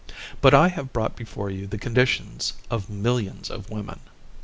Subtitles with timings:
[0.41, 2.39] But I have brought before you the condition
[2.71, 3.99] of millions of women.